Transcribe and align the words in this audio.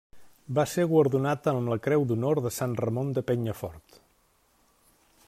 Va 0.59 0.63
ser 0.71 0.85
guardonat 0.93 1.49
amb 1.51 1.71
la 1.73 1.77
Creu 1.87 2.07
d'Honor 2.11 2.43
de 2.47 2.53
Sant 2.57 2.73
Ramon 2.83 3.15
de 3.19 3.25
Penyafort. 3.29 4.03